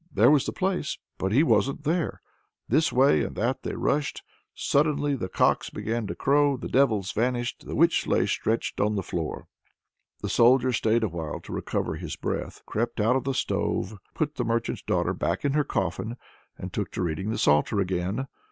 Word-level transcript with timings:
There 0.11 0.31
was 0.31 0.47
the 0.47 0.51
place, 0.51 0.97
but 1.19 1.31
he 1.31 1.43
wasn't 1.43 1.83
there! 1.83 2.23
This 2.67 2.91
way 2.91 3.21
and 3.21 3.35
that 3.35 3.61
they 3.61 3.75
rushed. 3.75 4.23
Suddenly 4.55 5.13
the 5.15 5.29
cocks 5.29 5.69
began 5.69 6.07
to 6.07 6.15
crow, 6.15 6.57
the 6.57 6.67
devils 6.67 7.11
vanished, 7.11 7.67
the 7.67 7.75
witch 7.75 8.07
lay 8.07 8.25
stretched 8.25 8.81
on 8.81 8.95
the 8.95 9.03
floor. 9.03 9.45
The 10.23 10.27
Soldier 10.27 10.73
stayed 10.73 11.03
awhile 11.03 11.39
to 11.41 11.53
recover 11.53 11.97
his 11.97 12.15
breath, 12.15 12.63
crept 12.65 12.99
out 12.99 13.15
of 13.15 13.25
the 13.25 13.35
stove, 13.35 13.95
put 14.15 14.37
the 14.37 14.43
merchant's 14.43 14.81
daughter 14.81 15.13
back 15.13 15.45
in 15.45 15.53
her 15.53 15.63
coffin, 15.63 16.17
and 16.57 16.73
took 16.73 16.89
to 16.93 17.03
reading 17.03 17.29
the 17.29 17.37
psalter 17.37 17.79
again. 17.79 18.25